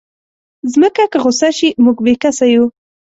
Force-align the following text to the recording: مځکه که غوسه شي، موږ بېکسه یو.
مځکه 0.79 1.03
که 1.11 1.17
غوسه 1.23 1.49
شي، 1.57 1.69
موږ 1.83 1.97
بېکسه 2.05 2.45
یو. 2.53 2.65